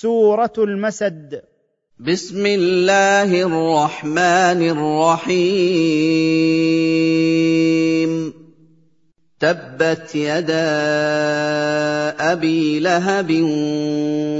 سورة 0.00 0.52
المسد. 0.58 1.42
بسم 1.98 2.46
الله 2.46 3.42
الرحمن 3.42 4.60
الرحيم. 4.70 5.54
تبت 9.40 10.14
يدا 10.14 10.62
أبي 12.32 12.80
لهب 12.80 13.30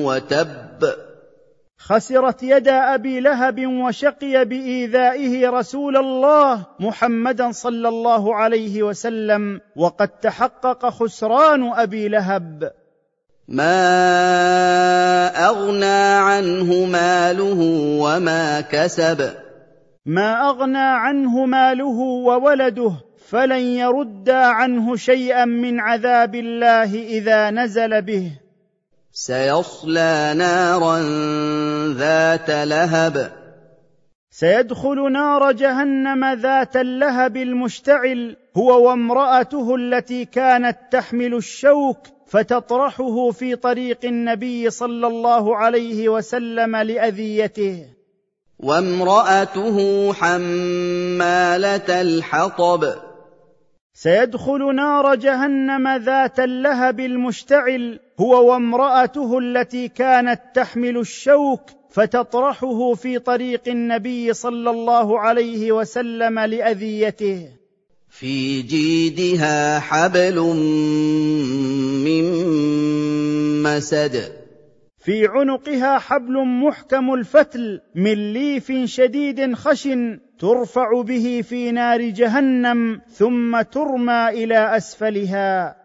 وتب. 0.05 0.95
خسرت 1.79 2.43
يدا 2.43 2.95
أبي 2.95 3.21
لهب 3.21 3.67
وشقي 3.67 4.45
بإيذائه 4.45 5.51
رسول 5.51 5.97
الله 5.97 6.67
محمدا 6.81 7.53
صلى 7.53 7.89
الله 7.89 8.35
عليه 8.35 8.83
وسلم 8.83 9.61
وقد 9.77 10.09
تحقق 10.09 10.89
خسران 10.89 11.73
أبي 11.73 12.09
لهب. 12.09 12.73
ما 13.49 14.64
أغنى 15.65 16.21
عنه 16.29 16.85
ماله 16.85 17.61
وما 18.01 18.61
كسب. 18.61 19.31
ما 20.07 20.49
أغنى 20.49 20.79
عنه 20.79 21.47
ماله 21.47 21.99
وولده 22.29 22.93
فلن 23.29 23.61
يردا 23.61 24.37
عنه 24.37 24.97
شيئا 24.97 25.45
من 25.45 25.81
عذاب 25.81 26.35
الله 26.35 26.95
إذا 26.95 27.51
نزل 27.51 28.03
به. 28.03 28.33
سيصلى 29.13 30.35
نارا 30.37 30.99
ذات 31.97 32.51
لهب. 32.51 33.33
سيدخل 34.31 35.13
نار 35.13 35.53
جهنم 35.53 36.25
ذات 36.25 36.77
اللهب 36.77 37.37
المشتعل 37.37 38.37
هو 38.57 38.89
وامرأته 38.89 39.75
التي 39.75 40.25
كانت 40.25 40.79
تحمل 40.91 41.35
الشوك 41.35 42.14
فتطرحه 42.27 43.31
في 43.31 43.57
طريق 43.57 43.99
النبي 44.05 44.71
صلى 44.71 45.07
الله 45.07 45.57
عليه 45.57 46.09
وسلم 46.09 46.77
لأذيته. 46.77 47.87
وامرأته 48.59 50.13
حمالة 50.13 52.01
الحطب. 52.01 52.95
سيدخل 53.95 54.75
نار 54.75 55.15
جهنم 55.15 55.89
ذات 55.89 56.41
اللهب 56.41 57.01
المشتعل 57.01 58.01
هو 58.21 58.51
وامرأته 58.51 59.39
التي 59.39 59.89
كانت 59.89 60.41
تحمل 60.55 60.99
الشوك 60.99 61.61
فتطرحه 61.91 62.95
في 62.95 63.19
طريق 63.19 63.63
النبي 63.69 64.33
صلى 64.33 64.71
الله 64.71 65.21
عليه 65.21 65.73
وسلم 65.73 66.39
لأذيته. 66.39 67.64
في 68.19 68.63
جيدها 68.63 69.79
حبل 69.79 70.41
من 72.05 72.25
مسد. 73.63 74.33
في 74.99 75.27
عنقها 75.27 75.99
حبل 75.99 76.45
محكم 76.45 77.15
الفتل 77.15 77.81
من 77.95 78.33
ليف 78.33 78.73
شديد 78.85 79.55
خشن 79.55 80.21
ترفع 80.39 81.03
به 81.03 81.43
في 81.49 81.71
نار 81.71 82.03
جهنم 82.03 83.01
ثم 83.11 83.63
ترمى 83.63 84.29
إلى 84.29 84.77
أسفلها. 84.77 85.84